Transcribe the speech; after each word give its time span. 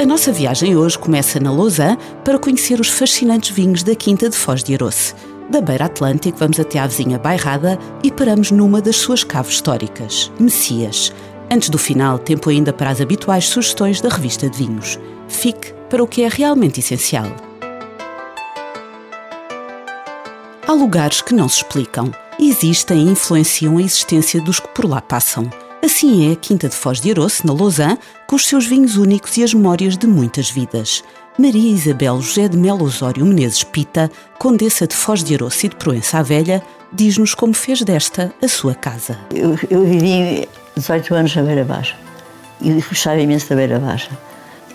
A 0.00 0.06
nossa 0.06 0.32
viagem 0.32 0.74
hoje 0.74 0.98
começa 0.98 1.38
na 1.38 1.52
Lausanne 1.52 1.98
para 2.24 2.38
conhecer 2.38 2.80
os 2.80 2.88
fascinantes 2.88 3.50
vinhos 3.50 3.82
da 3.82 3.94
Quinta 3.94 4.30
de 4.30 4.34
Foz 4.34 4.64
de 4.64 4.72
Aroce. 4.72 5.14
Da 5.50 5.60
beira 5.60 5.84
Atlântico 5.84 6.38
vamos 6.38 6.58
até 6.58 6.78
à 6.78 6.86
vizinha 6.86 7.18
Bairrada 7.18 7.78
e 8.02 8.10
paramos 8.10 8.50
numa 8.50 8.80
das 8.80 8.96
suas 8.96 9.22
caves 9.22 9.56
históricas, 9.56 10.32
Messias. 10.40 11.12
Antes 11.52 11.68
do 11.68 11.76
final, 11.76 12.18
tempo 12.18 12.48
ainda 12.48 12.72
para 12.72 12.88
as 12.88 12.98
habituais 12.98 13.46
sugestões 13.46 14.00
da 14.00 14.08
revista 14.08 14.48
de 14.48 14.56
vinhos. 14.56 14.98
Fique 15.28 15.74
para 15.90 16.02
o 16.02 16.06
que 16.06 16.22
é 16.22 16.28
realmente 16.30 16.80
essencial. 16.80 17.26
Há 20.66 20.72
lugares 20.72 21.20
que 21.20 21.34
não 21.34 21.46
se 21.46 21.58
explicam. 21.58 22.10
Existem 22.38 23.06
e 23.06 23.10
influenciam 23.10 23.76
a 23.76 23.82
existência 23.82 24.40
dos 24.40 24.60
que 24.60 24.68
por 24.68 24.88
lá 24.88 25.02
passam. 25.02 25.50
Assim 25.82 26.28
é 26.28 26.32
a 26.34 26.36
Quinta 26.36 26.68
de 26.68 26.74
Foz 26.74 27.00
de 27.00 27.10
Aroce, 27.10 27.46
na 27.46 27.54
Lausanne, 27.54 27.98
com 28.26 28.36
os 28.36 28.46
seus 28.46 28.66
vinhos 28.66 28.98
únicos 28.98 29.36
e 29.38 29.42
as 29.42 29.54
memórias 29.54 29.96
de 29.96 30.06
muitas 30.06 30.50
vidas. 30.50 31.02
Maria 31.38 31.72
Isabel 31.72 32.20
José 32.20 32.48
de 32.48 32.56
Melo 32.56 32.84
Osório 32.84 33.24
Menezes 33.24 33.64
Pita, 33.64 34.10
condessa 34.38 34.86
de 34.86 34.94
Foz 34.94 35.24
de 35.24 35.34
Aroce 35.34 35.66
e 35.66 35.68
de 35.70 35.76
Proença 35.76 36.18
à 36.18 36.22
Velha, 36.22 36.62
diz-nos 36.92 37.34
como 37.34 37.54
fez 37.54 37.80
desta 37.80 38.30
a 38.42 38.48
sua 38.48 38.74
casa. 38.74 39.18
Eu, 39.34 39.58
eu 39.70 39.82
vivi 39.86 40.46
18 40.76 41.14
anos 41.14 41.34
na 41.34 41.42
Beira 41.42 41.64
Baixa 41.64 41.96
e 42.60 42.74
gostava 42.82 43.18
imenso 43.18 43.48
da 43.48 43.56
Beira 43.56 43.78
Baixa. 43.78 44.10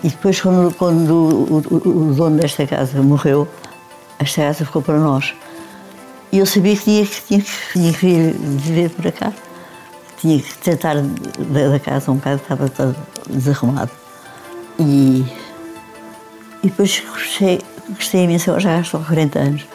E 0.02 0.08
depois, 0.08 0.40
quando, 0.40 0.74
quando 0.74 1.10
o, 1.14 1.62
o, 1.70 2.08
o, 2.10 2.14
dono 2.14 2.36
desta 2.36 2.66
casa 2.66 3.00
morreu, 3.00 3.46
esta 4.18 4.42
casa 4.42 4.64
ficou 4.64 4.82
para 4.82 4.98
nós. 4.98 5.32
E 6.32 6.38
eu 6.38 6.46
sabia 6.46 6.76
que 6.76 6.84
tinha 6.84 7.06
que, 7.06 7.50
tinha 7.72 7.92
que 7.92 7.98
vir 7.98 8.34
viver 8.34 8.90
para 8.90 9.12
cá 9.12 9.32
tinha 10.18 10.38
que 10.40 10.58
tentar 10.58 10.96
da 10.96 11.78
casa 11.78 12.10
um 12.10 12.16
bocado, 12.16 12.40
estava 12.42 12.68
todo 12.68 12.96
desarrumado. 13.28 13.90
E, 14.78 15.24
e 16.62 16.68
depois 16.68 17.02
gostei, 17.08 17.60
gostei 17.90 18.24
imenso, 18.24 18.50
eu 18.50 18.60
já 18.60 18.80
estou 18.80 19.00
há 19.00 19.04
40 19.04 19.38
anos, 19.38 19.66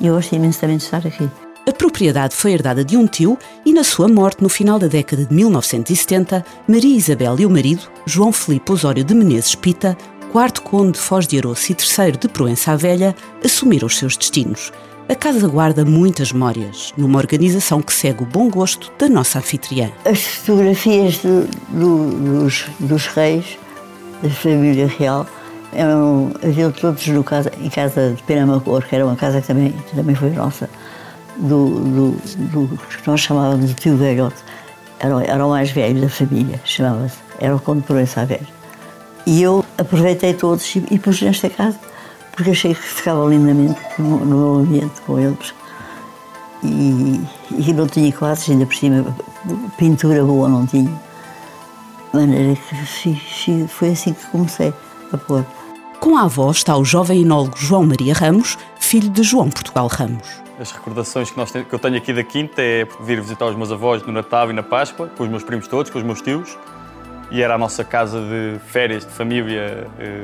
e 0.00 0.06
eu 0.06 0.14
gostei 0.14 0.38
imenso 0.38 0.60
também 0.60 0.76
de 0.76 0.84
estar 0.84 1.06
aqui. 1.06 1.28
A 1.66 1.72
propriedade 1.72 2.36
foi 2.36 2.52
herdada 2.52 2.84
de 2.84 2.94
um 2.94 3.06
tio 3.06 3.38
e, 3.64 3.72
na 3.72 3.82
sua 3.82 4.06
morte, 4.06 4.42
no 4.42 4.50
final 4.50 4.78
da 4.78 4.86
década 4.86 5.24
de 5.24 5.32
1970, 5.32 6.44
Maria 6.68 6.94
Isabel 6.94 7.40
e 7.40 7.46
o 7.46 7.50
marido, 7.50 7.90
João 8.04 8.30
Felipe 8.30 8.70
Osório 8.70 9.02
de 9.02 9.14
Menezes 9.14 9.54
Pita, 9.54 9.96
quarto 10.34 10.62
conde 10.62 10.94
de 10.94 10.98
Foz 10.98 11.28
de 11.28 11.38
Aroce 11.38 11.70
e 11.70 11.74
terceiro 11.76 12.18
de 12.18 12.26
Proença 12.26 12.72
à 12.72 12.76
Velha, 12.76 13.14
assumiram 13.44 13.86
os 13.86 13.96
seus 13.96 14.16
destinos. 14.16 14.72
A 15.08 15.14
casa 15.14 15.46
guarda 15.46 15.84
muitas 15.84 16.32
memórias, 16.32 16.92
numa 16.96 17.20
organização 17.20 17.80
que 17.80 17.92
segue 17.92 18.24
o 18.24 18.26
bom 18.26 18.50
gosto 18.50 18.90
da 18.98 19.08
nossa 19.08 19.38
anfitriã. 19.38 19.92
As 20.04 20.20
fotografias 20.20 21.18
do, 21.18 21.46
do, 21.68 22.40
dos, 22.40 22.66
dos, 22.80 23.06
reis, 23.06 23.56
da 24.24 24.30
família 24.30 24.88
real, 24.88 25.24
haviam 26.42 26.72
todos 26.72 27.06
no 27.06 27.22
casa, 27.22 27.52
em 27.60 27.70
casa 27.70 28.14
de 28.16 28.22
Penamacor, 28.24 28.84
que 28.88 28.96
era 28.96 29.06
uma 29.06 29.14
casa 29.14 29.40
que 29.40 29.46
também, 29.46 29.72
também 29.94 30.16
foi 30.16 30.30
nossa, 30.30 30.68
do, 31.36 31.78
do, 31.78 32.68
que 33.00 33.06
nós 33.06 33.20
chamávamos 33.20 33.68
de 33.68 33.74
tio 33.74 33.96
velhote. 33.96 34.42
Era, 34.98 35.22
era 35.26 35.46
o 35.46 35.50
mais 35.50 35.70
velho 35.70 36.00
da 36.00 36.08
família, 36.08 36.60
chamava-se. 36.64 37.18
Era 37.38 37.54
o 37.54 37.60
Conde 37.60 37.82
Proença 37.82 38.26
Velho. 38.26 38.63
E 39.26 39.42
eu 39.42 39.64
aproveitei 39.78 40.34
todos 40.34 40.76
e, 40.76 40.84
e 40.90 40.98
pus 40.98 41.20
nesta 41.22 41.48
casa 41.48 41.78
porque 42.34 42.50
achei 42.50 42.74
que 42.74 42.82
ficava 42.82 43.28
lindamente 43.28 43.80
no, 43.98 44.24
no 44.24 44.36
meu 44.36 44.54
ambiente 44.60 45.00
com 45.02 45.18
eles. 45.18 45.54
E, 46.62 47.20
e 47.50 47.72
não 47.72 47.86
tinha 47.86 48.10
quadros, 48.12 48.48
ainda 48.48 48.66
por 48.66 48.74
cima, 48.74 49.16
pintura 49.76 50.24
boa 50.24 50.48
não 50.48 50.66
tinha. 50.66 50.90
De 52.12 52.20
maneira 52.20 52.56
que 52.56 53.66
foi 53.68 53.90
assim 53.90 54.14
que 54.14 54.26
comecei 54.26 54.72
a 55.12 55.18
pôr. 55.18 55.44
Com 56.00 56.16
a 56.16 56.22
avó 56.22 56.50
está 56.50 56.76
o 56.76 56.84
jovem 56.84 57.22
enólogo 57.22 57.56
João 57.56 57.86
Maria 57.86 58.14
Ramos, 58.14 58.58
filho 58.80 59.08
de 59.10 59.22
João 59.22 59.48
Portugal 59.50 59.86
Ramos. 59.86 60.42
As 60.58 60.70
recordações 60.70 61.30
que, 61.30 61.36
nós, 61.36 61.50
que 61.50 61.72
eu 61.72 61.78
tenho 61.78 61.96
aqui 61.96 62.12
da 62.12 62.22
Quinta 62.22 62.62
é 62.62 62.86
vir 63.00 63.20
visitar 63.20 63.46
os 63.46 63.56
meus 63.56 63.72
avós 63.72 64.02
no 64.04 64.12
Natal 64.12 64.50
e 64.50 64.52
na 64.52 64.62
Páscoa, 64.62 65.08
com 65.16 65.24
os 65.24 65.28
meus 65.28 65.42
primos 65.42 65.66
todos, 65.66 65.90
com 65.90 65.98
os 65.98 66.04
meus 66.04 66.20
tios. 66.20 66.56
E 67.30 67.42
era 67.42 67.54
a 67.54 67.58
nossa 67.58 67.84
casa 67.84 68.20
de 68.20 68.58
férias, 68.66 69.04
de 69.04 69.12
família, 69.12 69.86
eh, 69.98 70.22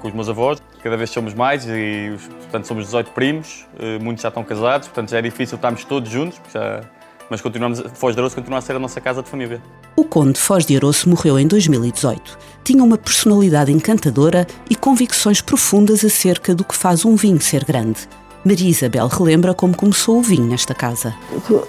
com 0.00 0.08
os 0.08 0.14
meus 0.14 0.28
avós. 0.28 0.60
Cada 0.82 0.96
vez 0.96 1.10
somos 1.10 1.34
mais 1.34 1.66
e, 1.66 2.16
portanto, 2.42 2.66
somos 2.66 2.84
18 2.84 3.10
primos, 3.10 3.66
eh, 3.78 3.98
muitos 3.98 4.22
já 4.22 4.28
estão 4.28 4.44
casados, 4.44 4.88
portanto 4.88 5.10
já 5.10 5.18
é 5.18 5.22
difícil 5.22 5.56
estarmos 5.56 5.84
todos 5.84 6.10
juntos, 6.10 6.40
já... 6.52 6.80
mas 7.28 7.40
continuamos, 7.40 7.82
Foz 7.94 8.14
de 8.14 8.20
Aroço 8.20 8.36
continua 8.36 8.58
a 8.58 8.62
ser 8.62 8.76
a 8.76 8.78
nossa 8.78 9.00
casa 9.00 9.22
de 9.22 9.28
família. 9.28 9.60
O 9.96 10.04
Conde 10.04 10.38
Foz 10.38 10.64
de 10.64 10.76
Aroço 10.76 11.08
morreu 11.08 11.38
em 11.38 11.46
2018. 11.46 12.38
Tinha 12.64 12.82
uma 12.82 12.96
personalidade 12.96 13.72
encantadora 13.72 14.46
e 14.70 14.76
convicções 14.76 15.40
profundas 15.40 16.04
acerca 16.04 16.54
do 16.54 16.64
que 16.64 16.76
faz 16.76 17.04
um 17.04 17.16
vinho 17.16 17.40
ser 17.40 17.64
grande. 17.64 18.08
Maria 18.44 18.70
Isabel 18.70 19.08
relembra 19.08 19.52
como 19.52 19.76
começou 19.76 20.18
o 20.18 20.22
vinho 20.22 20.46
nesta 20.46 20.74
casa. 20.74 21.14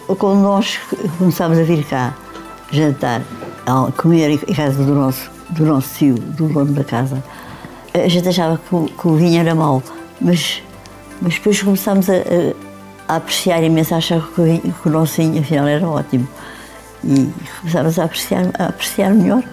Quando 0.07 0.41
nós 0.41 0.79
começámos 1.17 1.57
a 1.57 1.63
vir 1.63 1.83
cá 1.83 2.15
jantar, 2.71 3.21
comer 3.97 4.31
em 4.31 4.53
casa 4.53 4.83
do 4.83 4.95
nosso, 4.95 5.29
do 5.49 5.65
nosso 5.65 5.97
tio, 5.97 6.15
do 6.15 6.47
dono 6.47 6.73
da 6.73 6.83
casa, 6.83 7.23
a 7.93 8.07
gente 8.07 8.27
achava 8.27 8.57
que 8.57 8.75
o, 8.75 8.85
que 8.85 9.07
o 9.07 9.15
vinho 9.15 9.39
era 9.39 9.55
mau, 9.55 9.81
mas, 10.21 10.61
mas 11.21 11.35
depois 11.35 11.61
começámos 11.61 12.09
a, 12.09 12.13
a, 12.13 13.13
a 13.13 13.15
apreciar 13.17 13.63
imenso, 13.63 13.93
a 13.93 13.97
achar 13.97 14.21
que 14.21 14.41
o, 14.41 14.43
vinho, 14.43 14.61
que 14.61 14.87
o 14.87 14.91
nosso 14.91 15.15
vinho 15.17 15.41
afinal 15.41 15.67
era 15.67 15.87
ótimo. 15.87 16.27
E 17.03 17.31
começámos 17.61 17.97
a 17.97 18.03
apreciar, 18.03 18.45
a 18.57 18.65
apreciar 18.65 19.13
melhor 19.13 19.43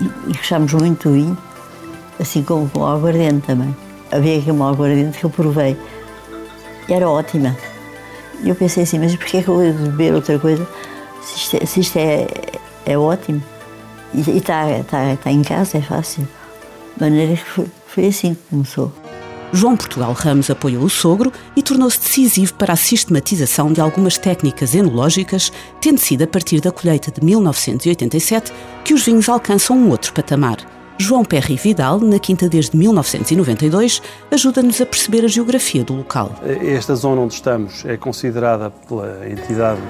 e, 0.00 0.30
e 0.30 0.36
gostámos 0.36 0.72
muito 0.74 1.08
do 1.08 1.14
vinho, 1.14 1.38
assim 2.18 2.42
como 2.42 2.68
com 2.68 2.80
o 2.80 2.86
aguardente 2.86 3.46
também. 3.46 3.74
Havia 4.10 4.38
aqui 4.38 4.50
uma 4.50 4.70
aguardente 4.70 5.18
que 5.18 5.24
eu 5.24 5.30
provei 5.30 5.76
e 6.88 6.92
era 6.92 7.08
ótima. 7.08 7.56
E 8.42 8.48
eu 8.48 8.54
pensei 8.54 8.82
assim, 8.82 8.98
mas 8.98 9.14
porquê 9.14 9.38
é 9.38 9.42
que 9.42 9.48
eu 9.48 9.54
vou 9.54 9.72
beber 9.72 10.14
outra 10.14 10.38
coisa 10.38 10.66
se 11.22 11.36
isto 11.36 11.56
é, 11.56 11.66
se 11.66 11.80
isto 11.80 11.98
é, 11.98 12.26
é 12.86 12.98
ótimo? 12.98 13.42
E 14.14 14.20
está 14.36 14.82
tá, 14.84 15.16
tá 15.16 15.30
em 15.30 15.42
casa, 15.42 15.78
é 15.78 15.82
fácil. 15.82 16.26
De 16.96 17.02
maneira 17.02 17.36
que 17.36 17.44
foi, 17.44 17.66
foi 17.86 18.06
assim 18.06 18.34
que 18.34 18.40
começou. 18.50 18.92
João 19.52 19.76
Portugal 19.76 20.12
Ramos 20.12 20.48
apoiou 20.48 20.84
o 20.84 20.90
sogro 20.90 21.32
e 21.56 21.62
tornou-se 21.62 21.98
decisivo 21.98 22.54
para 22.54 22.72
a 22.72 22.76
sistematização 22.76 23.72
de 23.72 23.80
algumas 23.80 24.16
técnicas 24.16 24.74
enológicas, 24.74 25.52
tendo 25.80 25.98
sido 25.98 26.22
a 26.22 26.26
partir 26.26 26.60
da 26.60 26.70
colheita 26.70 27.10
de 27.10 27.24
1987 27.24 28.52
que 28.84 28.94
os 28.94 29.04
vinhos 29.04 29.28
alcançam 29.28 29.76
um 29.76 29.90
outro 29.90 30.12
patamar. 30.12 30.58
João 30.98 31.24
Perry 31.24 31.56
Vidal, 31.56 31.98
na 31.98 32.18
Quinta 32.18 32.48
desde 32.48 32.76
1992, 32.76 34.02
ajuda-nos 34.30 34.80
a 34.82 34.86
perceber 34.86 35.24
a 35.24 35.28
geografia 35.28 35.82
do 35.82 35.94
local. 35.94 36.34
Esta 36.44 36.94
zona 36.94 37.22
onde 37.22 37.34
estamos 37.34 37.84
é 37.86 37.96
considerada 37.96 38.70
pela 38.70 39.26
entidade 39.28 39.80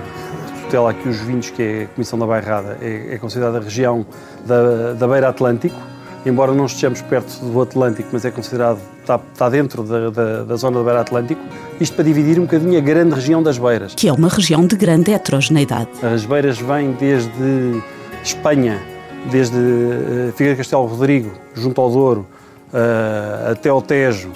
tutela 0.70 0.90
aqui 0.90 1.08
os 1.08 1.18
vinhos, 1.18 1.50
que 1.50 1.62
é 1.62 1.82
a 1.82 1.86
Comissão 1.88 2.16
da 2.16 2.24
Bairrada, 2.26 2.78
é, 2.80 3.14
é 3.14 3.18
considerada 3.18 3.58
a 3.58 3.60
região 3.60 4.06
da, 4.46 4.92
da 4.92 5.08
Beira 5.08 5.28
Atlântico 5.28 5.76
embora 6.24 6.52
não 6.52 6.66
estejamos 6.66 7.00
perto 7.00 7.42
do 7.46 7.62
Atlântico, 7.62 8.10
mas 8.12 8.26
é 8.26 8.30
considerado, 8.30 8.78
está, 9.00 9.18
está 9.32 9.48
dentro 9.48 9.82
da, 9.82 10.10
da, 10.10 10.44
da, 10.44 10.56
zona 10.56 10.78
da 10.78 10.84
beira 10.84 11.00
Atlântico, 11.00 11.40
isto 11.80 11.94
para 11.94 12.04
dividir 12.04 12.38
um 12.38 12.42
bocadinho 12.42 12.76
a 12.76 12.80
grande 12.82 13.14
região 13.14 13.42
das 13.42 13.56
beiras. 13.56 13.94
Que 13.94 14.06
é 14.06 14.12
uma 14.12 14.28
região 14.28 14.66
de 14.66 14.76
grande 14.76 15.12
heterogeneidade. 15.12 15.88
As 16.02 16.26
beiras 16.26 16.58
vêm 16.58 16.92
desde 16.92 17.82
Espanha, 18.22 18.78
desde 19.30 19.56
uh, 19.56 20.30
Figueira 20.36 20.58
Castelo 20.58 20.84
Rodrigo, 20.84 21.30
junto 21.54 21.80
ao 21.80 21.90
Douro, 21.90 22.26
uh, 22.70 23.52
até 23.52 23.70
ao 23.70 23.80
Tejo 23.80 24.30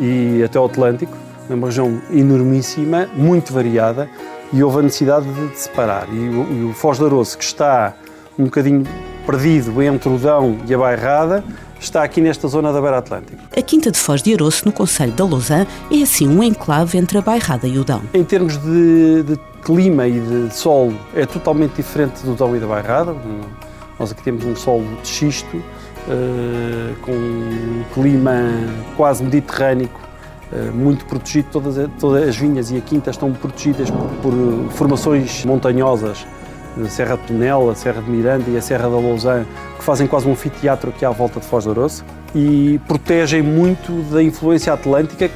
e 0.00 0.42
até 0.42 0.58
ao 0.58 0.66
Atlântico, 0.66 1.16
é 1.50 1.54
uma 1.54 1.66
região 1.68 2.00
enormíssima, 2.10 3.08
muito 3.14 3.52
variada, 3.52 4.08
e 4.52 4.62
houve 4.62 4.78
a 4.78 4.82
necessidade 4.82 5.26
de, 5.26 5.58
separar. 5.58 6.08
E 6.12 6.28
o, 6.28 6.52
e 6.52 6.70
o 6.70 6.72
Foz 6.72 6.98
de 6.98 7.04
Aroço, 7.04 7.36
que 7.36 7.44
está 7.44 7.94
um 8.38 8.44
bocadinho 8.44 8.84
perdido 9.26 9.82
entre 9.82 10.08
o 10.08 10.18
Dão 10.18 10.58
e 10.66 10.74
a 10.74 10.78
Bairrada, 10.78 11.44
está 11.80 12.02
aqui 12.02 12.20
nesta 12.20 12.48
zona 12.48 12.72
da 12.72 12.80
Beira 12.80 12.98
Atlântica. 12.98 13.38
A 13.56 13.62
Quinta 13.62 13.90
de 13.90 13.98
Foz 13.98 14.22
de 14.22 14.34
Aroço, 14.34 14.62
no 14.64 14.72
Conselho 14.72 15.12
da 15.12 15.24
Lausanne, 15.24 15.66
é 15.90 16.02
assim 16.02 16.28
um 16.28 16.42
enclave 16.42 16.98
entre 16.98 17.18
a 17.18 17.20
Bairrada 17.20 17.66
e 17.66 17.78
o 17.78 17.84
Dão. 17.84 18.02
Em 18.14 18.24
termos 18.24 18.56
de, 18.58 19.22
de 19.22 19.38
clima 19.62 20.06
e 20.06 20.18
de 20.18 20.54
solo, 20.54 20.94
é 21.14 21.26
totalmente 21.26 21.74
diferente 21.74 22.24
do 22.24 22.34
Dão 22.34 22.56
e 22.56 22.58
da 22.58 22.66
Bairrada. 22.66 23.14
Nós 23.98 24.12
aqui 24.12 24.22
temos 24.22 24.44
um 24.44 24.56
solo 24.56 24.86
de 25.02 25.08
xisto, 25.08 25.56
uh, 25.56 26.96
com 27.02 27.12
um 27.12 27.84
clima 27.92 28.32
quase 28.96 29.22
mediterrâneo 29.22 29.90
muito 30.74 31.04
protegido, 31.04 31.48
todas, 31.52 31.90
todas 32.00 32.28
as 32.28 32.36
vinhas 32.36 32.70
e 32.70 32.76
a 32.76 32.80
quinta 32.80 33.10
estão 33.10 33.32
protegidas 33.32 33.90
por, 33.90 34.08
por 34.22 34.72
formações 34.72 35.44
montanhosas, 35.44 36.26
a 36.82 36.88
Serra 36.88 37.16
de 37.16 37.22
Tonela, 37.24 37.72
a 37.72 37.74
Serra 37.74 38.00
de 38.00 38.10
Miranda 38.10 38.44
e 38.48 38.56
a 38.56 38.62
Serra 38.62 38.88
da 38.88 38.96
Lousã, 38.96 39.44
que 39.76 39.84
fazem 39.84 40.06
quase 40.06 40.26
um 40.26 40.32
anfiteatro 40.32 40.90
aqui 40.90 41.04
à 41.04 41.10
volta 41.10 41.40
de 41.40 41.46
Foz 41.46 41.64
do 41.64 41.72
Aroço 41.72 42.04
e 42.34 42.80
protegem 42.86 43.42
muito 43.42 44.02
da 44.10 44.22
influência 44.22 44.72
atlântica 44.72 45.30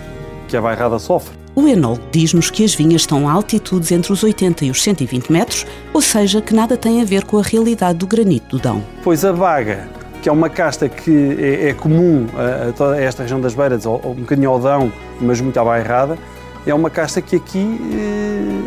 que 0.49 0.57
a 0.57 0.61
Bairrada 0.61 0.99
sofre. 0.99 1.43
O 1.55 1.69
Enol 1.69 1.99
diz-nos 2.11 2.51
que 2.51 2.65
as 2.65 2.75
vinhas 2.75 3.03
estão 3.03 3.29
a 3.29 3.33
altitudes 3.33 3.93
entre 3.93 4.11
os 4.11 4.23
80 4.23 4.65
e 4.65 4.71
os 4.71 4.83
120 4.83 5.31
metros, 5.31 5.67
ou 5.93 6.01
seja, 6.01 6.41
que 6.41 6.55
nada 6.55 6.79
tem 6.79 7.03
a 7.03 7.05
ver 7.05 7.25
com 7.25 7.39
a 7.39 7.43
realidade 7.43 7.99
do 7.99 8.07
granito 8.07 8.57
do 8.57 8.63
Dão. 8.63 8.83
Pois 9.05 9.23
a 9.23 9.33
vaga, 9.33 9.87
que 10.23 10.29
é 10.29 10.33
uma 10.33 10.49
casta 10.49 10.89
que 10.89 11.37
é, 11.39 11.71
é 11.71 11.75
comum 11.75 12.27
a, 12.35 12.69
a, 12.69 12.73
toda 12.73 12.99
esta 13.03 13.25
região 13.25 13.41
das 13.41 13.55
Beiras, 13.55 13.85
ou, 13.85 14.01
ou 14.05 14.13
um 14.13 14.21
bocadinho 14.21 14.51
ao 14.51 14.61
Dão, 14.61 14.93
mas 15.21 15.41
muito 15.41 15.59
à 15.59 15.65
bairrada, 15.65 16.17
é 16.65 16.73
uma 16.73 16.89
casta 16.89 17.21
que 17.21 17.35
aqui 17.37 17.81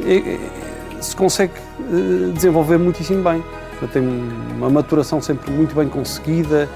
eh, 0.06 0.14
é, 0.14 0.98
é, 0.98 1.02
se 1.02 1.16
consegue 1.16 1.54
eh, 1.80 2.32
desenvolver 2.34 2.78
muitíssimo 2.78 3.24
bem. 3.24 3.42
Tem 3.94 4.04
uma 4.58 4.70
maturação 4.70 5.22
sempre 5.22 5.50
muito 5.52 5.76
bem 5.76 5.88
conseguida, 5.88 6.68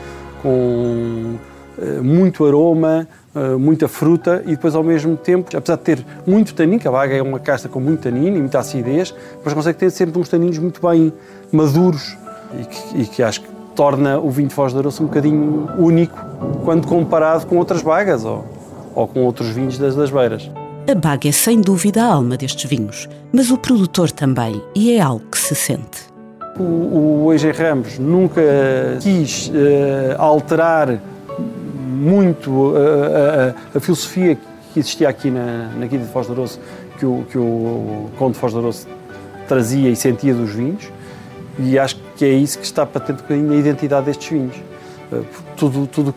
com 0.41 1.35
eh, 1.77 1.99
muito 2.01 2.45
aroma, 2.45 3.05
eh, 3.35 3.55
muita 3.55 3.87
fruta 3.87 4.41
e 4.45 4.51
depois 4.51 4.75
ao 4.75 4.83
mesmo 4.83 5.17
tempo, 5.17 5.55
apesar 5.55 5.75
de 5.75 5.83
ter 5.83 6.05
muito 6.25 6.53
tanino, 6.53 6.81
a 6.85 6.91
vaga 6.91 7.15
é 7.15 7.21
uma 7.21 7.39
casta 7.39 7.67
com 7.67 7.81
muito 7.81 8.01
tanino 8.01 8.37
e 8.37 8.39
muita 8.39 8.59
acidez, 8.59 9.13
mas 9.43 9.53
consegue 9.53 9.77
ter 9.77 9.89
sempre 9.89 10.17
uns 10.19 10.29
taninos 10.29 10.57
muito 10.57 10.81
bem 10.85 11.11
maduros 11.51 12.17
e 12.59 12.65
que, 12.65 13.01
e 13.01 13.05
que 13.05 13.23
acho 13.23 13.41
que 13.41 13.58
torna 13.79 14.19
o 14.19 14.29
vinho 14.29 14.49
de 14.49 14.53
Foz 14.53 14.73
de 14.73 14.79
Aroço 14.79 15.01
um 15.01 15.05
bocadinho 15.05 15.69
único 15.77 16.19
quando 16.65 16.85
comparado 16.85 17.47
com 17.47 17.55
outras 17.55 17.81
bagas 17.81 18.25
ou, 18.25 18.43
ou 18.93 19.07
com 19.07 19.21
outros 19.21 19.47
vinhos 19.51 19.77
das, 19.77 19.95
das 19.95 20.09
beiras. 20.11 20.51
A 20.85 20.93
baga 20.93 21.29
é 21.29 21.31
sem 21.31 21.61
dúvida 21.61 22.03
a 22.03 22.07
alma 22.07 22.35
destes 22.35 22.69
vinhos, 22.69 23.07
mas 23.31 23.49
o 23.49 23.57
produtor 23.57 24.11
também, 24.11 24.61
e 24.75 24.91
é 24.91 24.99
algo 24.99 25.23
que 25.31 25.37
se 25.37 25.55
sente. 25.55 26.09
O, 26.59 27.27
o 27.27 27.33
EG 27.33 27.51
Ramos 27.51 27.97
nunca 27.97 28.41
quis 28.99 29.47
uh, 29.47 29.51
alterar 30.17 30.99
muito 31.87 32.73
a, 32.75 33.75
a, 33.75 33.77
a, 33.77 33.79
filosofia 33.79 34.37
que 34.73 34.79
existia 34.81 35.07
aqui 35.07 35.31
na, 35.31 35.69
na 35.77 35.87
Quinta 35.87 36.03
de 36.03 36.11
Foz 36.11 36.25
de 36.27 36.33
Aroço, 36.33 36.59
que 36.97 37.05
o, 37.05 37.25
que 37.31 37.37
o 37.37 38.09
Conde 38.17 38.33
de 38.33 38.39
Foz 38.39 38.51
de 38.51 38.59
Aroço 38.59 38.87
trazia 39.47 39.89
e 39.89 39.95
sentia 39.95 40.33
dos 40.33 40.49
vinhos, 40.49 40.91
e 41.59 41.77
acho 41.77 41.97
que 42.15 42.25
é 42.25 42.29
isso 42.29 42.57
que 42.57 42.65
está 42.65 42.85
patente 42.85 43.19
um 43.19 43.23
bocadinho 43.23 43.47
na 43.47 43.55
identidade 43.55 44.05
destes 44.05 44.29
vinhos. 44.29 44.55
Eh, 45.11 45.21
tudo, 45.57 45.87
tudo 45.87 46.15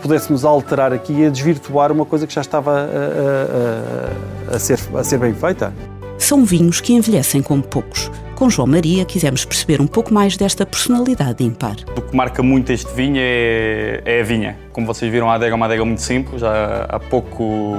pudéssemos 0.00 0.44
alterar 0.44 0.92
aqui 0.92 1.12
e 1.12 1.30
desvirtuar 1.30 1.90
uma 1.90 2.04
coisa 2.04 2.26
que 2.26 2.34
já 2.34 2.40
estava 2.40 2.72
a, 2.72 4.52
a, 4.52 4.56
a, 4.56 4.58
ser, 4.58 4.78
a 4.94 5.04
ser 5.04 5.18
bem 5.18 5.34
feita. 5.34 5.72
São 6.18 6.44
vinhos 6.44 6.80
que 6.80 6.92
envelhecem 6.92 7.42
como 7.42 7.62
poucos. 7.62 8.10
Com 8.36 8.50
João 8.50 8.66
Maria 8.68 9.04
quisemos 9.04 9.44
perceber 9.44 9.80
um 9.80 9.86
pouco 9.86 10.12
mais 10.12 10.36
desta 10.36 10.66
personalidade 10.66 11.42
impar. 11.42 11.76
O 11.96 12.02
que 12.02 12.14
marca 12.14 12.42
muito 12.42 12.70
este 12.70 12.92
vinho 12.94 13.16
é, 13.18 14.02
é 14.04 14.20
a 14.20 14.24
vinha. 14.24 14.58
Como 14.72 14.86
vocês 14.86 15.10
viram, 15.10 15.30
a 15.30 15.34
adega 15.34 15.52
é 15.52 15.56
uma 15.56 15.66
adega 15.66 15.84
muito 15.84 16.02
simples, 16.02 16.42
há, 16.42 16.86
há 16.88 17.00
pouco 17.00 17.78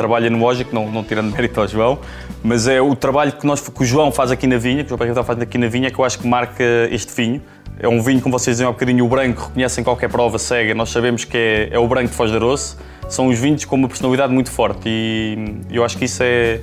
trabalho 0.00 0.26
enológico, 0.26 0.74
não, 0.74 0.90
não 0.90 1.04
tirando 1.04 1.30
mérito 1.30 1.60
ao 1.60 1.68
João, 1.68 1.98
mas 2.42 2.66
é 2.66 2.80
o 2.80 2.96
trabalho 2.96 3.32
que, 3.32 3.46
nós, 3.46 3.60
que 3.60 3.82
o 3.82 3.84
João 3.84 4.10
faz 4.10 4.30
aqui 4.30 4.46
na 4.46 4.56
vinha, 4.56 4.82
que 4.82 4.92
o 4.92 4.96
João 4.96 5.10
está 5.10 5.22
fazendo 5.22 5.42
aqui 5.42 5.58
na 5.58 5.68
vinha, 5.68 5.90
que 5.90 5.98
eu 5.98 6.04
acho 6.04 6.18
que 6.18 6.26
marca 6.26 6.64
este 6.90 7.14
vinho. 7.14 7.42
É 7.78 7.88
um 7.88 8.02
vinho, 8.02 8.20
como 8.20 8.38
vocês 8.38 8.56
dizem 8.56 8.66
há 8.66 8.70
um 8.70 8.72
bocadinho, 8.72 9.04
o 9.04 9.08
branco, 9.08 9.48
reconhecem 9.48 9.84
qualquer 9.84 10.08
prova 10.08 10.38
cega, 10.38 10.74
nós 10.74 10.90
sabemos 10.90 11.24
que 11.24 11.36
é, 11.36 11.68
é 11.72 11.78
o 11.78 11.86
branco 11.86 12.08
de 12.08 12.14
Foz 12.14 12.30
de 12.30 12.36
Aroço. 12.36 12.78
São 13.08 13.26
os 13.26 13.38
vinhos 13.38 13.64
com 13.64 13.76
uma 13.76 13.88
personalidade 13.88 14.32
muito 14.32 14.50
forte 14.50 14.88
e 14.88 15.66
eu 15.70 15.84
acho 15.84 15.98
que 15.98 16.04
isso 16.04 16.22
é, 16.22 16.60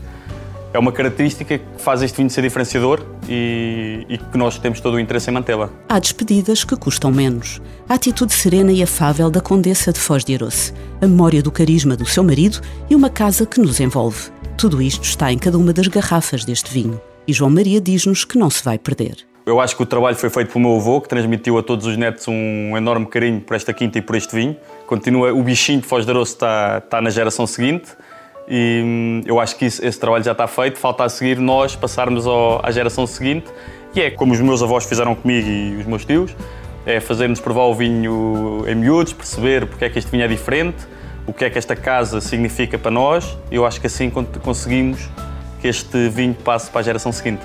é 0.73 0.79
uma 0.79 0.91
característica 0.91 1.57
que 1.57 1.81
faz 1.81 2.01
este 2.01 2.17
vinho 2.17 2.29
ser 2.29 2.41
diferenciador 2.41 3.01
e, 3.27 4.05
e 4.09 4.17
que 4.17 4.37
nós 4.37 4.59
temos 4.59 4.79
todo 4.79 4.95
o 4.95 4.99
interesse 4.99 5.29
em 5.29 5.33
mantê-la. 5.33 5.69
Há 5.87 5.99
despedidas 5.99 6.63
que 6.63 6.75
custam 6.75 7.11
menos. 7.11 7.61
A 7.87 7.95
atitude 7.95 8.33
serena 8.33 8.71
e 8.71 8.83
afável 8.83 9.29
da 9.29 9.41
Condessa 9.41 9.93
de 9.93 9.99
Foz 9.99 10.23
de 10.23 10.35
Aroce, 10.35 10.73
a 11.01 11.07
memória 11.07 11.41
do 11.41 11.51
carisma 11.51 11.95
do 11.95 12.05
seu 12.05 12.23
marido 12.23 12.59
e 12.89 12.95
uma 12.95 13.09
casa 13.09 13.45
que 13.45 13.59
nos 13.59 13.79
envolve. 13.79 14.29
Tudo 14.57 14.81
isto 14.81 15.03
está 15.03 15.31
em 15.31 15.37
cada 15.37 15.57
uma 15.57 15.71
das 15.71 15.87
garrafas 15.87 16.43
deste 16.43 16.71
vinho. 16.71 16.99
E 17.27 17.33
João 17.33 17.51
Maria 17.51 17.79
diz-nos 17.81 18.25
que 18.25 18.37
não 18.37 18.49
se 18.49 18.63
vai 18.63 18.77
perder. 18.77 19.17
Eu 19.45 19.61
acho 19.61 19.77
que 19.77 19.83
o 19.83 19.85
trabalho 19.85 20.17
foi 20.17 20.29
feito 20.29 20.51
pelo 20.51 20.65
meu 20.65 20.75
avô, 20.75 20.99
que 20.99 21.07
transmitiu 21.07 21.57
a 21.57 21.63
todos 21.63 21.85
os 21.85 21.95
netos 21.95 22.27
um 22.27 22.75
enorme 22.75 23.05
carinho 23.05 23.39
por 23.39 23.55
esta 23.55 23.71
quinta 23.73 23.97
e 23.97 24.01
por 24.01 24.15
este 24.17 24.35
vinho. 24.35 24.57
Continua, 24.85 25.31
o 25.31 25.41
bichinho 25.41 25.79
de 25.79 25.87
Foz 25.87 26.05
de 26.05 26.11
Aroço 26.11 26.33
está, 26.33 26.81
está 26.83 27.01
na 27.01 27.09
geração 27.09 27.47
seguinte 27.47 27.91
e 28.47 28.81
hum, 28.83 29.21
eu 29.25 29.39
acho 29.39 29.55
que 29.55 29.65
isso, 29.65 29.85
esse 29.85 29.99
trabalho 29.99 30.23
já 30.23 30.31
está 30.31 30.47
feito. 30.47 30.79
Falta 30.79 31.03
a 31.03 31.09
seguir 31.09 31.37
nós 31.37 31.75
passarmos 31.75 32.25
ao, 32.25 32.65
à 32.65 32.71
geração 32.71 33.05
seguinte, 33.05 33.47
e 33.93 34.01
é 34.01 34.11
como 34.11 34.33
os 34.33 34.39
meus 34.39 34.63
avós 34.63 34.85
fizeram 34.85 35.13
comigo 35.15 35.47
e 35.47 35.75
os 35.75 35.85
meus 35.85 36.05
tios, 36.05 36.35
é 36.85 36.99
fazer-nos 36.99 37.39
provar 37.39 37.63
o 37.63 37.75
vinho 37.75 38.63
em 38.67 38.75
miúdos, 38.75 39.11
perceber 39.11 39.65
porque 39.65 39.85
é 39.85 39.89
que 39.89 39.99
este 39.99 40.09
vinho 40.09 40.23
é 40.23 40.27
diferente, 40.27 40.87
o 41.25 41.33
que 41.33 41.43
é 41.43 41.49
que 41.49 41.57
esta 41.57 41.75
casa 41.75 42.21
significa 42.21 42.77
para 42.77 42.91
nós. 42.91 43.37
Eu 43.51 43.65
acho 43.65 43.81
que 43.81 43.87
assim 43.87 44.09
conseguimos 44.09 45.09
que 45.59 45.67
este 45.67 46.07
vinho 46.07 46.33
passe 46.33 46.69
para 46.69 46.79
a 46.79 46.83
geração 46.83 47.11
seguinte. 47.11 47.41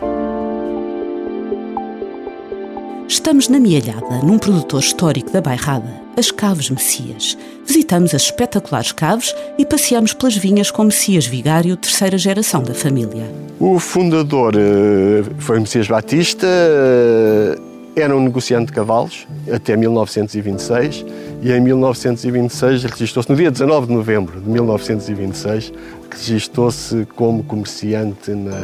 Estamos 3.09 3.49
na 3.49 3.59
Mialhada, 3.59 4.23
num 4.23 4.39
produtor 4.39 4.81
histórico 4.81 5.31
da 5.31 5.41
Bairrada, 5.41 6.02
as 6.17 6.31
Caves 6.31 6.71
Messias. 6.71 7.37
Visitamos 7.67 8.15
as 8.15 8.23
espetaculares 8.23 8.93
caves 8.93 9.35
e 9.59 9.65
passeamos 9.65 10.13
pelas 10.13 10.37
vinhas 10.37 10.71
com 10.71 10.85
Messias 10.85 11.27
Vigário, 11.27 11.77
terceira 11.77 12.19
geração 12.19 12.63
da 12.63 12.75
família. 12.75 13.31
O 13.59 13.79
fundador 13.79 14.55
eh, 14.57 15.23
foi 15.39 15.61
Messias 15.61 15.87
Batista, 15.87 16.47
eh, 16.47 17.59
era 17.95 18.17
um 18.17 18.21
negociante 18.21 18.67
de 18.67 18.73
cavalos 18.73 19.27
até 19.53 19.77
1926 19.77 21.05
e 21.43 21.53
em 21.53 21.61
1926 21.61 22.85
registrou-se, 22.85 23.29
no 23.29 23.37
dia 23.37 23.51
19 23.51 23.89
de 23.89 23.93
novembro 23.93 24.41
de 24.41 24.49
1926, 24.49 25.73
registrou-se 26.11 27.07
como 27.15 27.43
comerciante 27.43 28.31
na, 28.31 28.61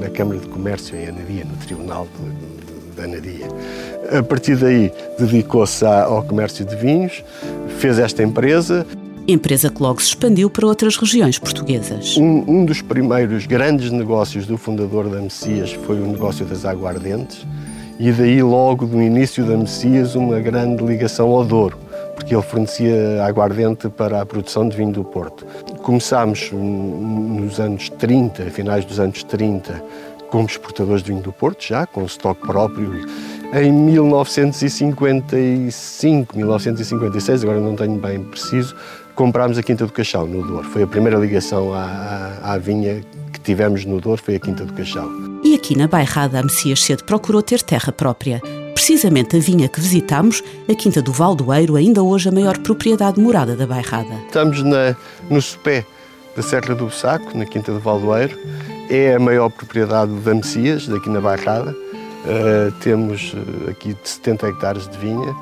na 0.00 0.10
Câmara 0.10 0.40
de 0.40 0.48
Comércio 0.48 0.96
em 0.96 1.06
Anadia, 1.08 1.44
no 1.44 1.56
Tribunal 1.58 2.08
de, 2.18 2.66
de, 2.66 2.71
A 4.10 4.22
partir 4.22 4.56
daí 4.56 4.92
dedicou-se 5.18 5.84
ao 5.84 6.22
comércio 6.22 6.64
de 6.64 6.76
vinhos, 6.76 7.24
fez 7.78 7.98
esta 7.98 8.22
empresa. 8.22 8.86
Empresa 9.26 9.70
que 9.70 9.82
logo 9.82 10.00
se 10.00 10.08
expandiu 10.08 10.50
para 10.50 10.66
outras 10.66 10.96
regiões 10.96 11.38
portuguesas. 11.38 12.16
Um, 12.16 12.44
um 12.48 12.64
dos 12.64 12.82
primeiros 12.82 13.46
grandes 13.46 13.90
negócios 13.90 14.46
do 14.46 14.58
fundador 14.58 15.08
da 15.08 15.20
Messias 15.20 15.72
foi 15.72 16.00
o 16.00 16.06
negócio 16.06 16.44
das 16.44 16.64
aguardentes 16.64 17.46
e 17.98 18.10
daí 18.10 18.42
logo 18.42 18.84
no 18.84 19.00
início 19.00 19.44
da 19.44 19.56
Messias 19.56 20.16
uma 20.16 20.40
grande 20.40 20.82
ligação 20.82 21.30
ao 21.30 21.44
Douro, 21.44 21.78
porque 22.16 22.34
ele 22.34 22.42
fornecia 22.42 23.24
aguardente 23.24 23.88
para 23.88 24.20
a 24.20 24.26
produção 24.26 24.68
de 24.68 24.76
vinho 24.76 24.92
do 24.92 25.04
Porto. 25.04 25.46
Começámos 25.82 26.50
nos 26.52 27.60
anos 27.60 27.88
30, 27.90 28.44
finais 28.50 28.84
dos 28.84 28.98
anos 28.98 29.22
30, 29.22 29.84
como 30.32 30.46
exportadores 30.46 31.02
de 31.02 31.12
vinho 31.12 31.22
do 31.22 31.30
Porto, 31.30 31.62
já 31.62 31.86
com 31.86 32.02
estoque 32.04 32.40
próprio 32.46 33.06
em 33.52 33.70
1955, 33.70 36.34
1956, 36.34 37.44
agora 37.44 37.60
não 37.60 37.76
tenho 37.76 37.98
bem 37.98 38.24
preciso, 38.24 38.74
comprámos 39.14 39.58
a 39.58 39.62
Quinta 39.62 39.84
do 39.84 39.92
Cachau, 39.92 40.26
no 40.26 40.42
Douro. 40.42 40.66
Foi 40.70 40.84
a 40.84 40.86
primeira 40.86 41.18
ligação 41.18 41.74
à, 41.74 42.38
à, 42.42 42.54
à 42.54 42.58
vinha 42.58 43.04
que 43.30 43.40
tivemos 43.40 43.84
no 43.84 44.00
Douro, 44.00 44.22
foi 44.22 44.36
a 44.36 44.40
Quinta 44.40 44.64
do 44.64 44.72
Cachau. 44.72 45.06
E 45.44 45.54
aqui 45.54 45.76
na 45.76 45.86
Bairrada, 45.86 46.40
a 46.40 46.42
Messias 46.42 46.82
Cedo 46.82 47.04
procurou 47.04 47.42
ter 47.42 47.60
terra 47.60 47.92
própria. 47.92 48.40
Precisamente 48.72 49.36
a 49.36 49.38
vinha 49.38 49.68
que 49.68 49.82
visitámos, 49.82 50.42
a 50.66 50.74
Quinta 50.74 51.02
do 51.02 51.12
Valdoeiro, 51.12 51.76
ainda 51.76 52.02
hoje 52.02 52.30
a 52.30 52.32
maior 52.32 52.56
propriedade 52.56 53.20
morada 53.20 53.54
da 53.54 53.66
Bairrada. 53.66 54.14
Estamos 54.28 54.62
na, 54.62 54.96
no 55.28 55.42
sopé 55.42 55.84
da 56.34 56.42
Serra 56.42 56.74
do 56.74 56.90
Saco, 56.90 57.36
na 57.36 57.44
Quinta 57.44 57.70
do 57.70 57.80
Valdoeiro. 57.80 58.34
É 58.94 59.14
a 59.14 59.18
maior 59.18 59.48
propriedade 59.48 60.12
da 60.16 60.34
Messias, 60.34 60.86
daqui 60.86 61.08
na 61.08 61.18
Bairrada. 61.18 61.70
Uh, 61.70 62.70
temos 62.82 63.32
uh, 63.32 63.70
aqui 63.70 63.96
70 64.04 64.48
hectares 64.48 64.86
de 64.86 64.98
vinha 64.98 65.34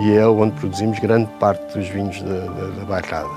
e 0.00 0.14
é 0.14 0.26
onde 0.26 0.58
produzimos 0.58 0.98
grande 0.98 1.30
parte 1.38 1.78
dos 1.78 1.88
vinhos 1.88 2.20
da, 2.22 2.40
da, 2.40 2.66
da 2.76 2.84
Bairrada. 2.86 3.28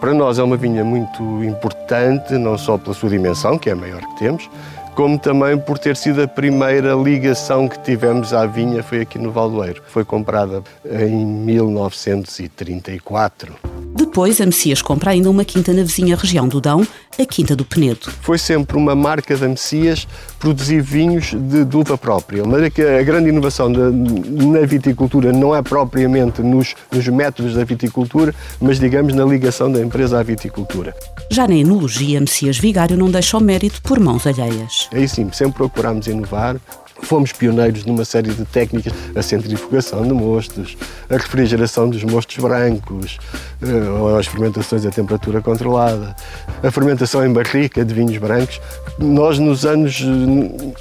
Para 0.00 0.14
nós 0.14 0.38
é 0.38 0.42
uma 0.44 0.56
vinha 0.56 0.84
muito 0.84 1.20
importante, 1.42 2.34
não 2.34 2.56
só 2.56 2.78
pela 2.78 2.94
sua 2.94 3.10
dimensão, 3.10 3.58
que 3.58 3.70
é 3.70 3.72
a 3.72 3.76
maior 3.76 4.00
que 4.00 4.18
temos, 4.20 4.48
como 4.94 5.18
também 5.18 5.58
por 5.58 5.80
ter 5.80 5.96
sido 5.96 6.22
a 6.22 6.28
primeira 6.28 6.94
ligação 6.94 7.68
que 7.68 7.80
tivemos 7.80 8.32
à 8.32 8.46
vinha, 8.46 8.84
foi 8.84 9.00
aqui 9.00 9.18
no 9.18 9.32
Valdoeiro. 9.32 9.82
Foi 9.88 10.04
comprada 10.04 10.62
em 10.88 11.26
1934 11.26 13.71
Depois, 13.94 14.40
a 14.40 14.46
Messias 14.46 14.80
compra 14.80 15.10
ainda 15.10 15.30
uma 15.30 15.44
quinta 15.44 15.72
na 15.72 15.82
vizinha 15.82 16.16
região 16.16 16.48
do 16.48 16.60
Dão, 16.60 16.86
a 17.18 17.26
Quinta 17.26 17.54
do 17.54 17.64
Penedo. 17.64 18.10
Foi 18.22 18.38
sempre 18.38 18.76
uma 18.76 18.94
marca 18.94 19.36
da 19.36 19.46
Messias 19.46 20.08
produzir 20.38 20.80
vinhos 20.80 21.34
de, 21.34 21.64
de 21.64 21.76
uva 21.76 21.98
própria. 21.98 22.42
Mas 22.44 22.72
que 22.72 22.82
a 22.82 23.02
grande 23.02 23.28
inovação 23.28 23.70
da, 23.70 23.90
na 23.90 24.66
viticultura 24.66 25.32
não 25.32 25.54
é 25.54 25.62
propriamente 25.62 26.42
nos, 26.42 26.74
nos 26.90 27.06
métodos 27.08 27.54
da 27.54 27.64
viticultura, 27.64 28.34
mas 28.60 28.80
digamos 28.80 29.14
na 29.14 29.24
ligação 29.24 29.70
da 29.70 29.80
empresa 29.80 30.18
à 30.18 30.22
viticultura. 30.22 30.94
Já 31.30 31.46
na 31.46 31.54
enologia, 31.54 32.20
Messias 32.20 32.58
Vigário 32.58 32.96
não 32.96 33.10
deixa 33.10 33.36
o 33.36 33.40
mérito 33.40 33.82
por 33.82 34.00
mãos 34.00 34.26
alheias. 34.26 34.88
Aí 34.92 35.06
sim, 35.06 35.30
sempre 35.32 35.54
procuramos 35.54 36.06
inovar, 36.06 36.56
Fomos 37.02 37.32
pioneiros 37.32 37.84
numa 37.84 38.04
série 38.04 38.32
de 38.32 38.44
técnicas, 38.44 38.92
a 39.14 39.22
centrifugação 39.22 40.02
de 40.02 40.12
mostos, 40.12 40.76
a 41.10 41.14
refrigeração 41.14 41.88
dos 41.88 42.02
mostos 42.04 42.36
brancos, 42.38 43.18
eh, 43.60 44.18
as 44.18 44.26
fermentações 44.26 44.86
a 44.86 44.90
temperatura 44.90 45.42
controlada, 45.42 46.14
a 46.62 46.70
fermentação 46.70 47.24
em 47.26 47.32
barrica 47.32 47.84
de 47.84 47.92
vinhos 47.92 48.16
brancos. 48.18 48.60
Nós, 48.98 49.38
nos 49.38 49.66
anos, 49.66 50.00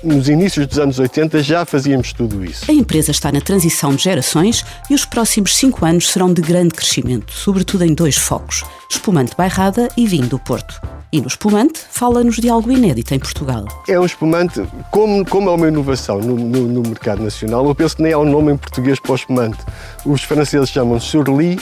nos 0.03 0.29
inícios 0.29 0.67
dos 0.67 0.79
anos 0.79 0.99
80, 0.99 1.41
já 1.41 1.65
fazíamos 1.65 2.13
tudo 2.13 2.45
isso. 2.45 2.69
A 2.69 2.73
empresa 2.73 3.11
está 3.11 3.31
na 3.31 3.41
transição 3.41 3.95
de 3.95 4.03
gerações 4.03 4.63
e 4.89 4.93
os 4.93 5.05
próximos 5.05 5.55
cinco 5.55 5.85
anos 5.85 6.11
serão 6.11 6.31
de 6.31 6.41
grande 6.41 6.73
crescimento, 6.73 7.33
sobretudo 7.33 7.83
em 7.83 7.93
dois 7.93 8.15
focos: 8.15 8.63
espumante 8.89 9.35
bairrada 9.35 9.89
e 9.97 10.07
vinho 10.07 10.27
do 10.27 10.39
Porto. 10.39 11.00
E 11.13 11.19
no 11.19 11.27
espumante, 11.27 11.81
fala-nos 11.89 12.37
de 12.37 12.47
algo 12.47 12.71
inédito 12.71 13.13
em 13.13 13.19
Portugal. 13.19 13.65
É 13.85 13.99
um 13.99 14.05
espumante, 14.05 14.65
como, 14.91 15.25
como 15.25 15.49
é 15.49 15.53
uma 15.53 15.67
inovação 15.67 16.19
no, 16.19 16.37
no, 16.37 16.61
no 16.61 16.81
mercado 16.83 17.21
nacional, 17.21 17.65
eu 17.65 17.75
penso 17.75 17.97
que 17.97 18.03
nem 18.03 18.13
há 18.13 18.17
um 18.17 18.23
nome 18.23 18.53
em 18.53 18.57
português 18.57 18.97
para 18.97 19.11
o 19.11 19.15
espumante. 19.15 19.57
Os 20.05 20.23
franceses 20.23 20.69
chamam 20.69 21.01
Surly, 21.01 21.59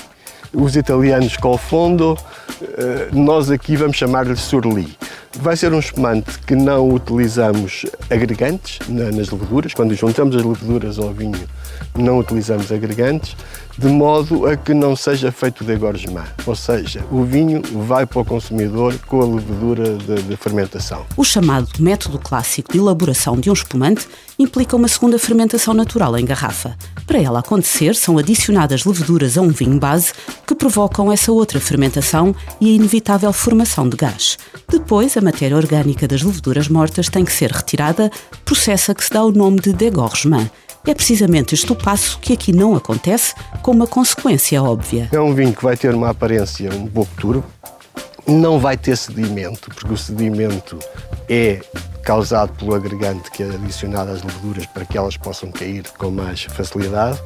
os 0.53 0.75
italianos 0.75 1.38
Colfondo, 1.38 2.18
eh, 2.62 3.10
nós 3.13 3.50
aqui 3.51 3.75
vamos 3.75 3.98
chamar-lhe 3.98 4.36
Surly. 4.36 4.98
Vai 5.38 5.56
ser 5.56 5.72
um 5.74 5.79
espumante 5.79 6.39
que 6.39 6.56
não 6.56 6.89
utilizamos 6.89 7.86
agregantes 8.10 8.79
nas 8.89 9.29
leveduras. 9.29 9.74
Quando 9.74 9.94
juntamos 9.94 10.36
as 10.36 10.44
leveduras 10.44 10.98
ao 10.98 11.13
vinho, 11.13 11.39
não 11.96 12.18
utilizamos 12.18 12.72
agregantes 12.72 13.36
de 13.79 13.88
modo 13.88 14.46
a 14.46 14.58
que 14.58 14.74
não 14.74 14.94
seja 14.94 15.32
feito 15.32 15.63
de 15.63 15.74
engorgement, 15.74 16.25
ou 16.46 16.53
seja, 16.53 17.01
o 17.10 17.24
vinho 17.24 17.62
vai 17.88 18.06
para 18.06 18.20
o 18.20 18.25
consumidor 18.25 18.94
com 19.08 19.22
a 19.22 19.25
levedura 19.25 19.96
de, 19.96 20.22
de 20.24 20.36
fermentação. 20.36 21.06
O 21.15 21.24
chamado 21.24 21.70
método 21.79 22.20
clássico 22.20 22.74
de 22.74 22.77
elaboração 22.77 23.39
de 23.39 23.50
um 23.50 23.53
espumante 23.53 24.06
implica 24.38 24.75
uma 24.75 24.89
segunda 24.89 25.18
fermentação 25.18 25.74
natural 25.74 26.18
em 26.18 26.25
garrafa. 26.25 26.75
Para 27.08 27.22
ela 27.22 27.39
acontecer, 27.39 27.96
são 27.96 28.18
adicionadas 28.18 28.84
leveduras 28.84 29.38
a 29.38 29.41
um 29.41 29.50
vinho 29.50 29.79
base 29.79 30.12
que 30.50 30.56
provocam 30.56 31.12
essa 31.12 31.32
outra 31.32 31.60
fermentação 31.60 32.36
e 32.60 32.72
a 32.72 32.74
inevitável 32.74 33.32
formação 33.32 33.88
de 33.88 33.96
gás. 33.96 34.36
Depois, 34.68 35.15
a 35.15 35.22
matéria 35.22 35.56
orgânica 35.56 36.08
das 36.08 36.24
leveduras 36.24 36.68
mortas 36.68 37.08
tem 37.08 37.24
que 37.24 37.32
ser 37.32 37.51
retirada, 37.51 38.10
processo 38.44 38.91
a 38.91 38.96
que 38.96 39.03
se 39.03 39.12
dá 39.12 39.24
o 39.24 39.32
nome 39.32 39.60
de 39.60 39.72
dégorgement 39.72 40.50
é 40.88 40.94
precisamente 40.96 41.53
este 41.53 41.72
o 41.72 41.75
passo 41.75 42.18
que 42.20 42.34
aqui 42.34 42.51
não 42.51 42.75
acontece, 42.75 43.36
com 43.62 43.70
uma 43.70 43.86
consequência 43.86 44.63
óbvia. 44.63 45.10
É 45.12 45.20
um 45.20 45.36
vinho 45.36 45.53
que 45.53 45.62
vai 45.63 45.77
ter 45.77 45.94
uma 45.94 46.10
aparência 46.10 46.74
um 46.74 46.88
pouco 46.88 47.12
turvo, 47.15 47.46
não 48.25 48.58
vai 48.58 48.75
ter 48.75 48.98
sedimento, 48.98 49.70
porque 49.70 49.94
o 49.94 49.98
sedimento 49.98 50.79
é 51.29 51.62
causado 52.01 52.53
pelo 52.53 52.74
agregante 52.74 53.29
que 53.29 53.44
é 53.44 53.50
adicionado 53.51 54.10
às 54.10 54.24
leveduras 54.24 54.65
para 54.65 54.84
que 54.84 54.98
elas 54.98 55.15
possam 55.15 55.51
cair 55.51 55.84
com 55.96 56.10
mais 56.10 56.44
facilidade. 56.44 57.20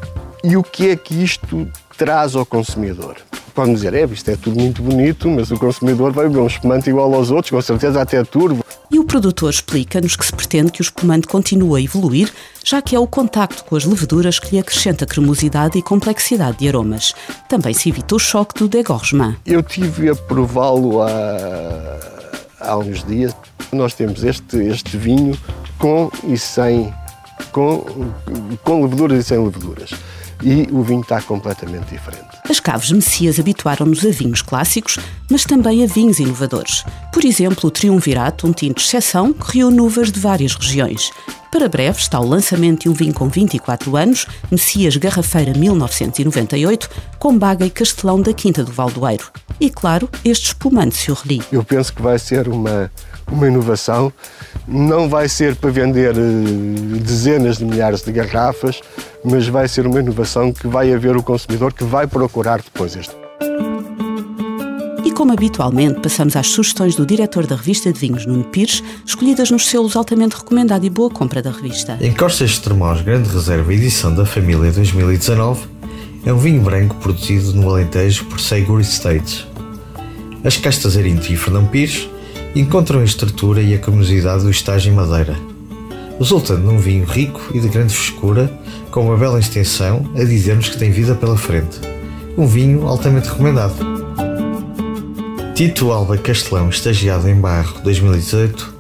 E 0.44 0.58
o 0.58 0.64
que 0.64 0.90
é 0.90 0.96
que 0.98 1.24
isto 1.24 1.66
traz 1.98 2.36
ao 2.36 2.46
consumidor? 2.46 3.16
Podem 3.56 3.76
dizer, 3.76 3.94
é, 3.94 4.04
isto 4.04 4.30
é 4.30 4.36
tudo 4.36 4.60
muito 4.60 4.82
bonito, 4.82 5.30
mas 5.30 5.50
o 5.52 5.58
consumidor 5.58 6.12
vai 6.12 6.28
beber 6.28 6.42
um 6.42 6.48
espumante 6.48 6.90
igual 6.90 7.14
aos 7.14 7.32
outros, 7.32 7.50
com 7.50 7.62
certeza 7.62 8.02
até 8.02 8.22
turbo. 8.26 8.62
E 8.92 9.00
o 9.00 9.06
produtor 9.06 9.50
explica-nos 9.50 10.18
que 10.18 10.26
se 10.26 10.34
pretende 10.34 10.72
que 10.72 10.82
o 10.82 10.84
espumante 10.84 11.30
continue 11.30 11.80
a 11.80 11.84
evoluir, 11.84 12.30
já 12.62 12.82
que 12.82 12.94
é 12.94 13.00
o 13.00 13.08
contacto 13.08 13.64
com 13.64 13.78
as 13.78 13.86
leveduras 13.86 14.38
que 14.38 14.54
lhe 14.54 14.60
acrescenta 14.60 15.06
cremosidade 15.06 15.80
e 15.80 15.82
complexidade 15.82 16.58
de 16.58 16.68
aromas. 16.68 17.16
Também 17.48 17.74
se 17.74 17.88
evita 17.88 18.14
o 18.14 18.20
choque 18.20 18.60
do 18.60 18.68
dégorgement. 18.68 19.38
Eu 19.46 19.64
tive 19.64 20.10
a 20.10 20.16
prová-lo 20.16 21.02
há, 21.02 22.00
há 22.60 22.78
uns 22.78 23.02
dias. 23.06 23.34
Nós 23.72 23.94
temos 23.94 24.26
este, 24.26 24.58
este 24.58 24.98
vinho 24.98 25.38
com 25.80 26.12
e 26.26 26.38
sem, 26.38 26.94
com, 27.52 27.84
com 28.64 28.84
leveduras 28.84 29.20
e 29.20 29.24
sem 29.24 29.38
leveduras 29.38 29.92
e 30.44 30.68
o 30.72 30.84
vinho 30.84 31.02
está 31.02 31.22
completamente 31.22 31.90
diferente. 31.90 32.28
As 32.50 32.60
Caves 32.60 32.92
Messias 32.92 33.40
habituaram-nos 33.40 34.06
a 34.06 34.10
vinhos 34.10 34.42
clássicos, 34.42 35.00
mas 35.30 35.46
também 35.46 35.84
a 35.84 35.88
vinhos 35.88 36.20
inovadores. 36.20 36.84
Por 37.14 37.24
exemplo, 37.24 37.68
o 37.68 37.72
Triunvirato, 37.72 38.46
um 38.46 38.52
tinto 38.52 38.78
de 38.78 38.84
exceção 38.84 39.32
que 39.32 39.58
reúne 39.58 39.80
uvas 39.80 40.12
de 40.12 40.20
várias 40.20 40.54
regiões. 40.54 41.12
Para 41.50 41.70
breve 41.70 42.00
está 42.00 42.20
o 42.20 42.28
lançamento 42.28 42.82
de 42.82 42.90
um 42.90 42.94
vinho 42.94 43.14
com 43.14 43.30
24 43.30 43.96
anos, 43.96 44.26
Messias 44.52 44.98
Garrafeira 44.98 45.54
1998, 45.58 46.90
com 47.20 47.38
baga 47.38 47.66
e 47.66 47.70
castelão 47.70 48.22
da 48.22 48.34
Quinta 48.34 48.64
do 48.64 48.72
Valdoeiro. 48.72 49.32
E 49.60 49.70
claro, 49.70 50.10
este 50.26 50.48
espumante 50.48 50.98
Surly. 50.98 51.42
Eu 51.52 51.64
penso 51.64 51.94
que 51.94 52.02
vai 52.02 52.18
ser 52.18 52.50
uma, 52.50 52.92
uma 53.32 53.48
inovação. 53.48 54.12
Não 54.68 55.10
vai 55.10 55.28
ser 55.28 55.56
para 55.56 55.70
vender 55.70 56.16
eh, 56.16 57.00
dezenas 57.00 57.58
de 57.58 57.66
milhares 57.66 58.02
de 58.02 58.12
garrafas, 58.12 58.82
mas 59.24 59.48
vai 59.48 59.68
ser 59.68 59.86
uma 59.88 60.00
inovação 60.00 60.52
que 60.52 60.68
vai 60.68 60.94
haver 60.94 61.16
o 61.16 61.24
consumidor 61.24 61.74
que 61.74 61.84
vai 61.84 62.08
procurar 62.08 62.62
depois 62.62 62.96
este. 62.96 63.16
E 65.06 65.12
como 65.12 65.34
habitualmente, 65.34 66.00
passamos 66.00 66.36
às 66.36 66.48
sugestões 66.48 66.96
do 66.96 67.06
diretor 67.06 67.46
da 67.46 67.56
revista 67.56 67.92
de 67.92 68.00
vinhos, 68.00 68.26
Nuno 68.26 68.46
Pires, 68.46 68.82
escolhidas 69.06 69.52
nos 69.52 69.68
selos 69.68 69.98
altamente 69.98 70.36
recomendado 70.38 70.86
e 70.86 70.90
boa 70.90 71.10
compra 71.10 71.42
da 71.42 71.52
revista. 71.52 71.98
Em 72.00 72.14
Costas 72.14 72.52
de 72.52 72.62
Tremós, 72.62 73.02
Grande 73.02 73.30
Reserva, 73.30 73.74
edição 73.74 74.16
da 74.16 74.26
família 74.26 74.72
2019, 74.72 75.68
é 76.26 76.32
um 76.32 76.38
vinho 76.38 76.62
branco 76.62 76.96
produzido 76.96 77.54
no 77.54 77.70
Alentejo 77.70 78.26
por 78.26 78.40
Segur 78.40 78.80
Estates. 78.80 79.46
As 80.42 80.56
castas 80.56 80.96
Arinto 80.96 81.32
e 81.32 81.36
Fernão 81.36 81.66
Pires 81.66 82.10
encontram 82.56 83.00
a 83.00 83.04
estrutura 83.04 83.62
e 83.62 83.74
a 83.74 83.80
cremosidade 83.80 84.44
do 84.44 84.52
estágio 84.52 84.92
em 84.92 84.96
madeira, 84.96 85.36
resultando 86.20 86.62
num 86.62 86.78
vinho 86.78 87.06
rico 87.06 87.42
e 87.54 87.60
de 87.60 87.68
grande 87.68 87.94
frescura, 87.94 88.52
com 88.92 89.08
uma 89.08 89.18
bela 89.18 89.40
extensão, 89.40 90.08
a 90.16 90.24
dizer-nos 90.24 90.70
que 90.70 90.78
tem 90.78 90.92
vida 90.92 91.16
pela 91.16 91.36
frente. 91.36 91.80
Um 92.38 92.46
vinho 92.46 92.88
altamente 92.88 93.30
recomendado. 93.30 93.76
Tito 95.56 95.92
Alba 95.92 96.18
Castelão, 96.18 96.70
estagiado 96.70 97.28
em 97.28 97.36
Barro 97.36 97.82
2018, 97.84 98.74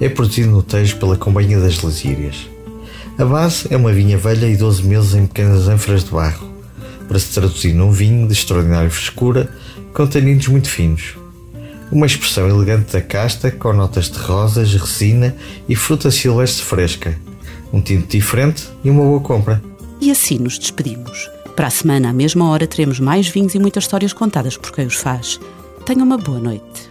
é 0.00 0.08
produzido 0.08 0.50
no 0.50 0.62
Tejo 0.62 0.96
pela 0.96 1.16
Companhia 1.16 1.60
das 1.60 1.80
Lasírias. 1.82 2.48
A 3.18 3.24
base 3.24 3.66
é 3.70 3.76
uma 3.76 3.92
vinha 3.92 4.16
velha 4.16 4.46
e 4.46 4.56
12 4.56 4.82
meses 4.84 5.14
em 5.14 5.26
pequenas 5.26 5.68
ânforas 5.68 6.04
de 6.04 6.10
barro, 6.10 6.48
para 7.06 7.18
se 7.18 7.32
traduzir 7.32 7.74
num 7.74 7.92
vinho 7.92 8.26
de 8.26 8.32
extraordinária 8.32 8.90
frescura, 8.90 9.50
com 9.92 10.06
taninos 10.06 10.48
muito 10.48 10.68
finos. 10.68 11.14
Uma 11.92 12.06
expressão 12.06 12.48
elegante 12.48 12.92
da 12.92 13.02
casta 13.02 13.50
com 13.50 13.72
notas 13.72 14.08
de 14.08 14.18
rosas, 14.18 14.72
resina 14.72 15.34
e 15.68 15.74
fruta 15.74 16.10
silvestre 16.10 16.64
fresca. 16.64 17.18
Um 17.72 17.80
tinto 17.80 18.08
diferente 18.08 18.68
e 18.84 18.90
uma 18.90 19.02
boa 19.02 19.20
compra. 19.20 19.60
E 20.00 20.10
assim 20.10 20.38
nos 20.38 20.58
despedimos. 20.58 21.28
Para 21.56 21.66
a 21.66 21.70
semana, 21.70 22.10
à 22.10 22.12
mesma 22.12 22.48
hora, 22.48 22.66
teremos 22.66 23.00
mais 23.00 23.28
vinhos 23.28 23.54
e 23.54 23.58
muitas 23.58 23.84
histórias 23.84 24.12
contadas 24.12 24.56
por 24.56 24.72
quem 24.72 24.86
os 24.86 24.94
faz. 24.94 25.40
Tenha 25.84 26.04
uma 26.04 26.16
boa 26.16 26.38
noite. 26.38 26.90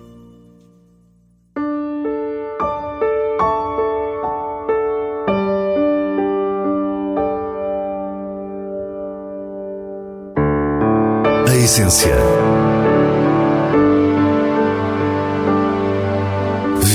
A 11.48 11.56
essência. 11.56 12.69